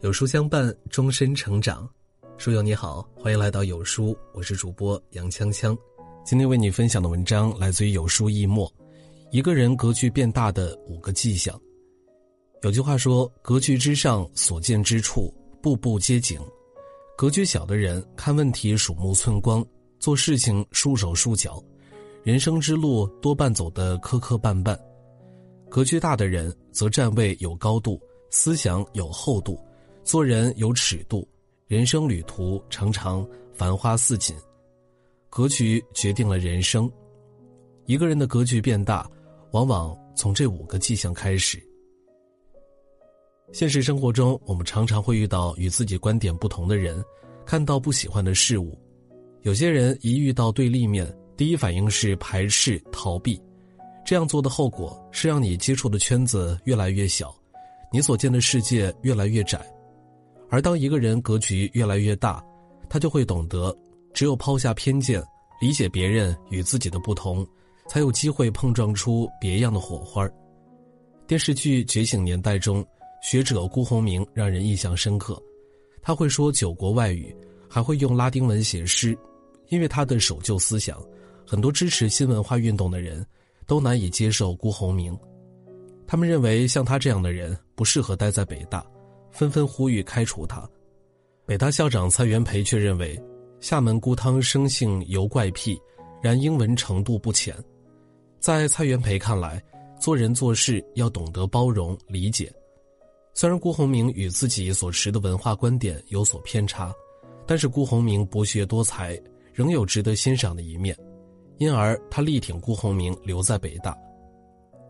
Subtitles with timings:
[0.00, 1.88] 有书相伴，终身成长。
[2.36, 5.76] 书友你好，欢迎来到有书，我是主播杨锵锵。
[6.24, 8.70] 今天为你分享的文章来自于有书易墨。
[9.30, 11.58] 一个人格局变大的五个迹象。
[12.62, 16.40] 有句话说：“格局之上，所见之处，步步皆景。”
[17.16, 19.64] 格局小的人看问题鼠目寸光，
[19.98, 21.62] 做事情束手束脚，
[22.22, 24.78] 人生之路多半走得磕磕绊绊。
[25.70, 28.00] 格局大的人则站位有高度，
[28.30, 29.58] 思想有厚度，
[30.04, 31.26] 做人有尺度，
[31.66, 34.36] 人生旅途常常繁花似锦。
[35.30, 36.90] 格局决定了人生，
[37.86, 39.10] 一个人的格局变大。
[39.52, 41.62] 往往从这五个迹象开始。
[43.52, 47.00] 现实生活中，我们常常会遇到与自己观点不同的人，
[47.46, 48.76] 看到不喜欢的事物。
[49.42, 53.40] 有些人一遇到对立面，第一反应是排斥、逃避。
[54.04, 57.32] 这样做的后果是让你接触的圈子越来越小，
[57.92, 59.64] 你所见的世界越来越窄。
[60.54, 62.40] 而当一个人格局越来越大，
[62.88, 63.76] 他就会懂得，
[64.12, 65.20] 只有抛下偏见，
[65.60, 67.44] 理解别人与自己的不同。
[67.88, 70.24] 才有机会碰撞出别样的火花
[71.26, 72.86] 电视剧《觉醒年代》中，
[73.20, 75.42] 学者辜鸿铭让人印象深刻。
[76.00, 77.34] 他会说九国外语，
[77.68, 79.18] 还会用拉丁文写诗。
[79.70, 81.02] 因为他的守旧思想，
[81.44, 83.26] 很多支持新文化运动的人
[83.66, 85.18] 都难以接受辜鸿铭。
[86.06, 88.86] 他们认为像他这样的人不适合待在北大，
[89.34, 90.66] 纷纷呼吁开除他。
[91.44, 93.20] 北大校长蔡元培却认为，
[93.58, 95.76] 厦门孤汤生性犹怪癖，
[96.22, 97.54] 然英文程度不浅。
[98.38, 99.60] 在蔡元培看来，
[99.98, 102.50] 做人做事要懂得包容理解。
[103.34, 106.94] 虽然辜鸿铭与自己所持的文化观点有所偏差，
[107.44, 109.20] 但是辜鸿铭博学多才，
[109.52, 110.96] 仍有值得欣赏的一面，
[111.58, 113.96] 因而他力挺辜鸿铭留在北大。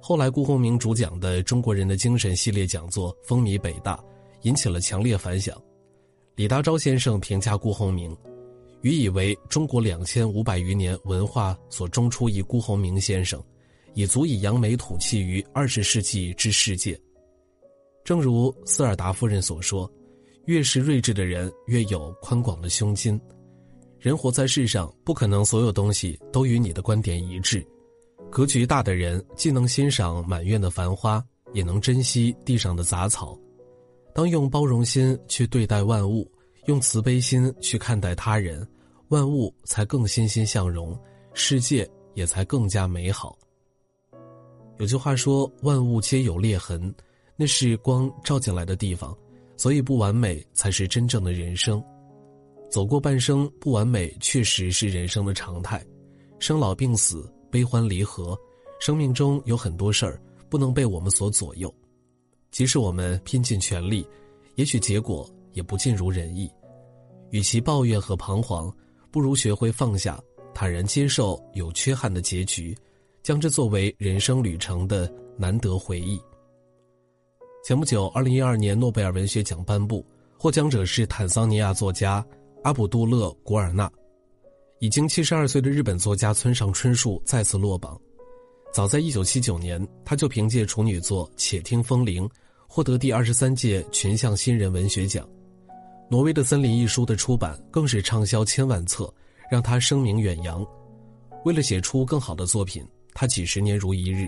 [0.00, 4.02] 后来，辜鸿铭主讲的《中国人的精神》系列讲座风靡北大，
[4.42, 5.60] 引起了强烈反响。
[6.34, 8.16] 李大钊先生评价辜鸿铭。
[8.82, 13.40] 予以为中国两千五百余年文化所中出一辜鸿铭先生，
[13.94, 17.00] 已足以扬眉吐气于二十世纪之世界。
[18.02, 19.88] 正如斯尔达夫人所说
[20.46, 23.20] ：“越是睿智的人，越有宽广的胸襟。”
[24.00, 27.64] 人活在世上，不可能所有东西都与你的观点一致。
[28.32, 33.38] 格局大的人，既能欣赏满院的繁花，也能珍惜地上的杂草。
[34.14, 36.30] 当用包容心去对待万物。
[36.66, 38.64] 用慈悲心去看待他人，
[39.08, 40.96] 万物才更欣欣向荣，
[41.34, 43.36] 世界也才更加美好。
[44.78, 46.94] 有句话说：“万物皆有裂痕，
[47.36, 49.12] 那是光照进来的地方，
[49.56, 51.82] 所以不完美才是真正的人生。
[52.70, 55.84] 走过半生，不完美确实是人生的常态。
[56.38, 58.38] 生老病死、悲欢离合，
[58.80, 61.74] 生命中有很多事儿不能被我们所左右。
[62.52, 64.06] 即使我们拼尽全力，
[64.54, 66.50] 也许结果……”也不尽如人意，
[67.28, 68.74] 与其抱怨和彷徨，
[69.10, 70.18] 不如学会放下，
[70.54, 72.74] 坦然接受有缺憾的结局，
[73.22, 76.18] 将之作为人生旅程的难得回忆。
[77.62, 80.02] 前不久，二零一二年诺贝尔文学奖颁布，
[80.38, 82.26] 获奖者是坦桑尼亚作家
[82.62, 83.92] 阿卜杜勒·古尔纳。
[84.78, 88.00] 已经七十二岁的日本作家村上春树再次落榜。
[88.72, 92.26] 早在一九七九年，他就凭借处女作《且听风铃》
[92.74, 95.28] 获得第二十三届群像新人文学奖。
[96.08, 99.12] 挪威的森林一书的出版更是畅销千万册，
[99.50, 100.66] 让他声名远扬。
[101.44, 104.26] 为了写出更好的作品，他几十年如一日，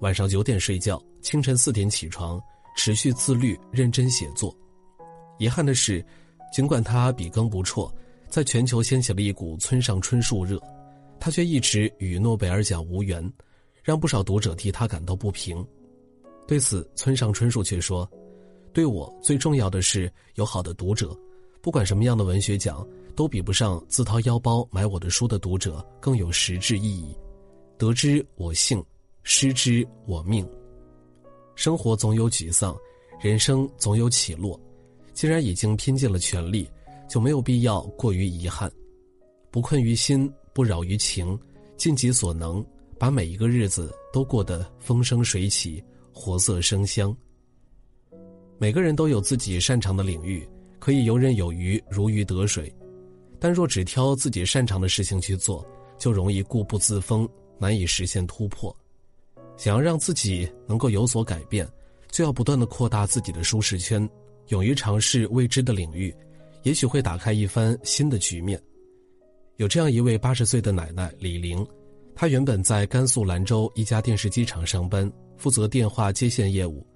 [0.00, 2.38] 晚上九点睡觉，清晨四点起床，
[2.76, 4.54] 持续自律认真写作。
[5.38, 6.04] 遗憾的是，
[6.52, 7.90] 尽管他笔耕不辍，
[8.28, 10.60] 在全球掀起了一股村上春树热，
[11.18, 13.26] 他却一直与诺贝尔奖无缘，
[13.82, 15.66] 让不少读者替他感到不平。
[16.46, 18.08] 对此，村上春树却说
[18.72, 21.16] ：“对我最重要的是有好的读者。”
[21.60, 22.86] 不管什么样的文学奖，
[23.16, 27.12] 都比不上自掏腰包买我的书的读者更有实质意义。
[27.76, 28.80] 得之我幸，
[29.24, 30.48] 失之我命。
[31.56, 32.76] 生活总有沮丧，
[33.20, 34.60] 人生总有起落。
[35.12, 36.70] 既然已经拼尽了全力，
[37.08, 38.70] 就没有必要过于遗憾。
[39.50, 41.36] 不困于心，不扰于情，
[41.76, 42.64] 尽己所能，
[42.98, 45.82] 把每一个日子都过得风生水起，
[46.16, 47.14] 活色生香。
[48.58, 50.48] 每个人都有自己擅长的领域。
[50.78, 52.72] 可以游刃有余，如鱼得水，
[53.40, 55.66] 但若只挑自己擅长的事情去做，
[55.98, 57.28] 就容易固步自封，
[57.58, 58.76] 难以实现突破。
[59.56, 61.66] 想要让自己能够有所改变，
[62.12, 64.08] 就要不断的扩大自己的舒适圈，
[64.48, 66.14] 勇于尝试未知的领域，
[66.62, 68.62] 也许会打开一番新的局面。
[69.56, 71.66] 有这样一位八十岁的奶奶李玲，
[72.14, 76.86] 她原本在甘肃兰州一家电视机厂上班，负责电话接线业务。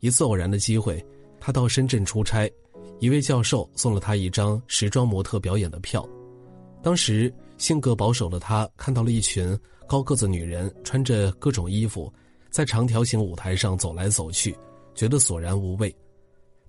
[0.00, 1.04] 一次偶然的机会，
[1.40, 2.50] 他到深圳出差。
[2.98, 6.06] 一位教授送了他一张时装模特表演的票。
[6.82, 12.12] 当时性格保守的他看到了一群高个子女人穿着各种衣服，
[12.50, 14.56] 在长条形舞台上走来走去，
[14.94, 15.94] 觉得索然无味。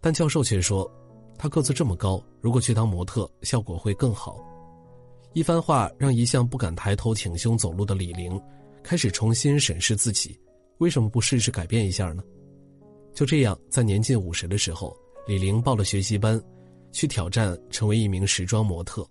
[0.01, 0.89] 但教授却说，
[1.37, 4.37] 他个子这么高，如果去当模特，效果会更好。
[5.33, 8.41] 一番话让一向不敢抬头挺胸走路的李玲，
[8.83, 10.37] 开始重新审视自己，
[10.79, 12.23] 为什么不试试改变一下呢？
[13.13, 14.95] 就这样，在年近五十的时候，
[15.27, 16.41] 李玲报了学习班，
[16.91, 19.07] 去挑战成为一名时装模特。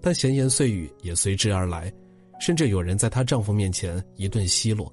[0.00, 1.92] 但闲言碎语也随之而来，
[2.40, 4.92] 甚至有人在她丈夫面前一顿奚落。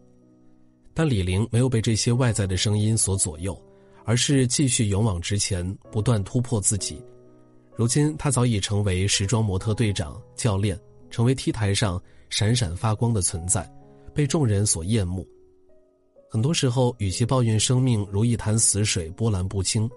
[0.94, 3.60] 但李玲没有被这些外在的声音所左右，
[4.06, 7.02] 而是继续勇往直前，不断突破自己。
[7.76, 10.80] 如今，她早已成为时装模特队长、教练，
[11.10, 13.70] 成为 T 台上闪闪发光的存在，
[14.14, 15.26] 被众人所厌恶。
[16.32, 19.90] 很多时候，与其抱怨生命如一潭死水波澜不惊，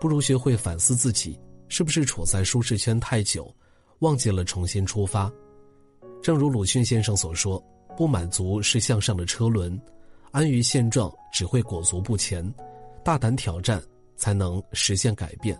[0.00, 1.38] 不如学会反思自己
[1.68, 3.54] 是不是处在舒适圈太久，
[3.98, 5.30] 忘记了重新出发。
[6.22, 7.62] 正如鲁迅先生所说
[7.98, 9.78] ：“不满足是向上的车轮，
[10.30, 12.42] 安于现状只会裹足不前，
[13.04, 13.82] 大胆挑战
[14.16, 15.54] 才能实现改变。”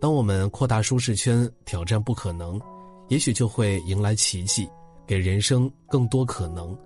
[0.00, 2.60] 当我们扩大舒适圈，挑战不可能，
[3.08, 4.68] 也许就会迎来奇迹，
[5.06, 6.76] 给人生更多可能。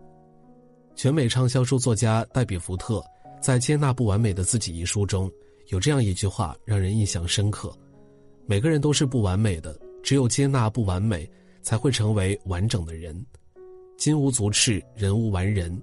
[0.96, 3.02] 全美畅销书作家戴比福特
[3.40, 5.30] 在《接纳不完美的自己》一书中，
[5.68, 7.76] 有这样一句话让人印象深刻：
[8.46, 11.28] 每个人都是不完美的，只有接纳不完美，
[11.62, 13.24] 才会成为完整的人。
[13.98, 15.76] 金无足赤，人无完人，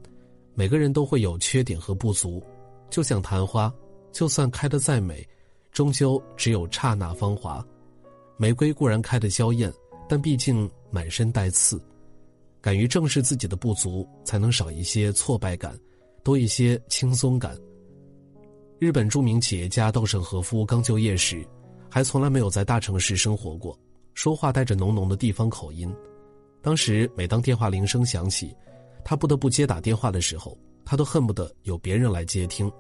[0.56, 2.42] 每个人都会有缺点和不足，
[2.90, 3.72] 就像昙花，
[4.12, 5.28] 就算开得再美，
[5.72, 7.64] 终究只有刹那芳华。
[8.38, 9.72] 玫瑰固然开得娇艳，
[10.08, 11.80] 但毕竟满身带刺。
[12.62, 15.78] 敢于正视自己的不足，才能少一些挫败感，
[16.24, 17.58] 多一些轻松感。
[18.78, 21.46] 日本著名企业家稻盛和夫刚就业时，
[21.90, 23.78] 还从来没有在大城市生活过，
[24.14, 25.92] 说话带着浓浓的地方口音。
[26.62, 28.56] 当时每当电话铃声响起，
[29.04, 30.56] 他不得不接打电话的时候，
[30.86, 32.72] 他都恨不得有别人来接听，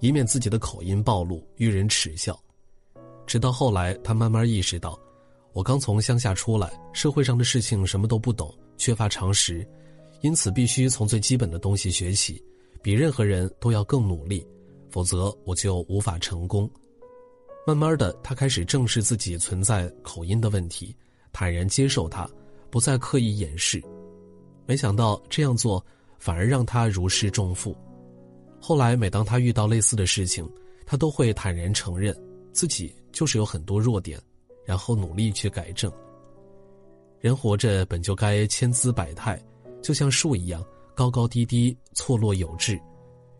[0.00, 2.38] 以免自己的口音暴露，遇人耻笑。
[3.26, 4.98] 直到后来，他慢慢意识到，
[5.54, 8.54] 我刚从乡下出来，社会上的事情什么都不懂。
[8.80, 9.64] 缺乏常识，
[10.22, 12.42] 因此必须从最基本的东西学起，
[12.80, 14.42] 比任何人都要更努力，
[14.88, 16.68] 否则我就无法成功。
[17.66, 20.96] 慢慢的，他开始正视自己存在口音的问题，
[21.30, 22.26] 坦然接受它，
[22.70, 23.82] 不再刻意掩饰。
[24.64, 25.84] 没想到这样做
[26.18, 27.76] 反而让他如释重负。
[28.58, 30.50] 后来，每当他遇到类似的事情，
[30.86, 32.16] 他都会坦然承认
[32.50, 34.18] 自己就是有很多弱点，
[34.64, 35.92] 然后努力去改正。
[37.20, 39.38] 人活着本就该千姿百态，
[39.82, 40.64] 就像树一样
[40.94, 42.80] 高高低低、错落有致。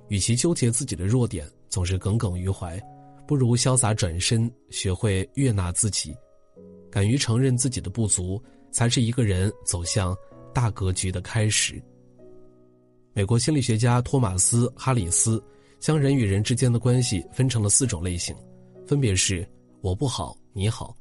[0.09, 2.79] 与其纠结自己的弱点，总是耿耿于怀，
[3.27, 6.15] 不如潇洒转身，学会悦纳自己，
[6.91, 10.15] 敢于承认自己的不足，才是一个人走向
[10.53, 11.83] 大格局的开始。
[13.15, 15.43] 美国心理学家托马斯·哈里斯
[15.79, 18.37] 将人与人之间的关系分成了四种类型，
[18.87, 19.49] 分别是：
[19.81, 20.95] 我不好，你好；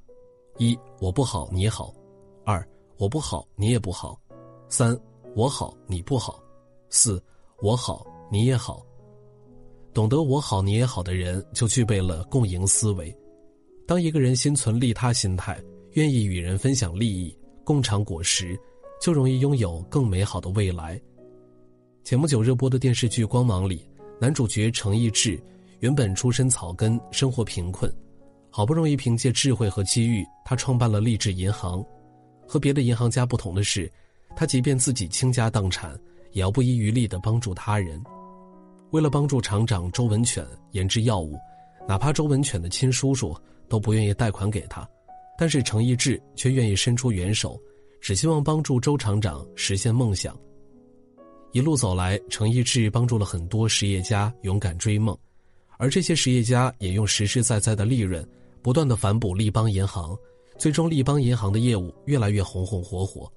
[0.57, 1.93] 一我不好，你好。
[2.43, 4.19] 二，我不好，你也不好；
[4.69, 4.97] 三，
[5.35, 6.41] 我好，你不好；
[6.89, 7.21] 四，
[7.61, 8.85] 我好，你也好。
[9.93, 13.15] 懂得我好你也好的人，就具备了共赢思维。
[13.87, 15.61] 当一个人心存利他心态，
[15.93, 18.57] 愿意与人分享利益、共尝果实，
[19.01, 20.99] 就容易拥有更美好的未来。
[22.03, 25.41] 前不久热播的电视剧《光芒》里，男主角程逸志
[25.79, 27.91] 原本出身草根，生活贫困，
[28.49, 31.83] 好不容易凭借智慧和机遇，他创办了励志银行。
[32.49, 33.91] 和别的银行家不同的是，
[34.35, 35.95] 他即便自己倾家荡产，
[36.31, 38.01] 也要不遗余力地帮助他人。
[38.89, 41.37] 为了帮助厂长周文犬研制药物，
[41.87, 43.37] 哪怕周文犬的亲叔叔
[43.67, 44.89] 都不愿意贷款给他，
[45.37, 47.55] 但是程逸志却愿意伸出援手，
[48.01, 50.35] 只希望帮助周厂长实现梦想。
[51.51, 55.15] 一路走来，程逸志帮助了很多实业家勇敢追梦，
[55.77, 58.27] 而这些实业家也用实实在在的利润，
[58.63, 60.17] 不断地反哺立邦银行。
[60.59, 63.31] 最终，立邦银行的业务越来越红红火火。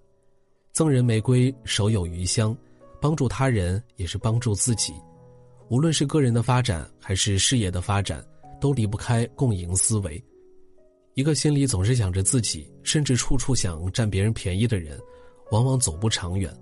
[0.72, 2.54] 赠人玫瑰，手有余香，
[3.00, 4.92] 帮助他人也是帮助自己。
[5.68, 8.26] 无论是个人的发展还是事业的发展，
[8.60, 10.20] 都离不开共赢思维。
[11.14, 14.98] 一个心里总是想着自己，甚至处处想占别人便宜的人，
[15.52, 16.52] 往往走不长远。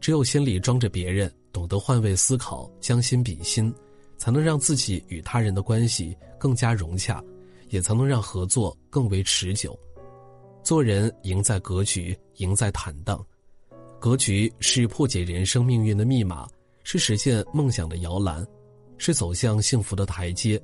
[0.00, 3.70] 只有心里装着别人，懂得换位思考，将心比心，
[4.16, 7.22] 才能让自己与他人的关系更加融洽，
[7.68, 9.78] 也才能让合作更为持久。
[10.62, 13.24] 做人赢在格局，赢在坦荡。
[13.98, 16.48] 格局是破解人生命运的密码，
[16.84, 18.46] 是实现梦想的摇篮，
[18.96, 20.60] 是走向幸福的台阶。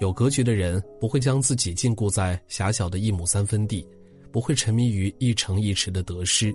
[0.00, 3.86] 有格局的人不会将自己禁锢在狭小的一亩三分地，
[4.30, 6.54] 不会沉迷于一城一池的得失，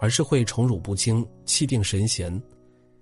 [0.00, 2.42] 而是会宠辱不惊，气定神闲。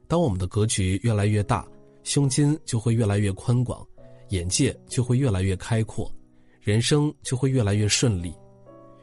[0.07, 1.67] 当我们的格局越来越大，
[2.03, 3.87] 胸襟就会越来越宽广，
[4.31, 6.13] 眼界就会越来越开阔，
[6.61, 8.35] 人生就会越来越顺利。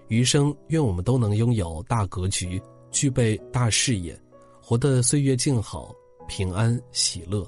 [0.08, 4.18] 余生，愿我们都能拥有大格局，具备大视野，
[4.62, 5.94] 活得岁月静好，
[6.28, 7.46] 平安喜乐。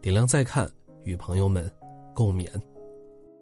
[0.00, 0.70] 点亮再看，
[1.04, 1.70] 与朋友们
[2.14, 2.48] 共勉。